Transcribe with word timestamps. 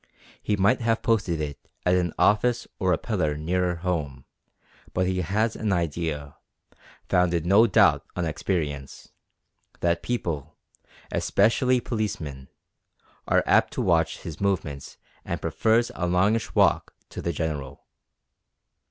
He 0.41 0.55
might 0.57 0.81
have 0.81 1.03
posted 1.03 1.39
it 1.39 1.59
at 1.85 1.93
an 1.93 2.11
office 2.17 2.67
or 2.79 2.91
a 2.91 2.97
pillar 2.97 3.37
nearer 3.37 3.75
home, 3.75 4.25
but 4.95 5.05
he 5.05 5.21
has 5.21 5.55
an 5.55 5.71
idea, 5.71 6.37
founded 7.07 7.45
no 7.45 7.67
doubt 7.67 8.03
on 8.15 8.25
experience, 8.25 9.11
that 9.81 10.01
people, 10.01 10.57
especially 11.11 11.79
policemen, 11.79 12.47
are 13.27 13.43
apt 13.45 13.73
to 13.73 13.81
watch 13.83 14.21
his 14.21 14.41
movements 14.41 14.97
and 15.23 15.39
prefers 15.39 15.91
a 15.93 16.07
longish 16.07 16.55
walk 16.55 16.95
to 17.09 17.21
the 17.21 17.31
General. 17.31 17.85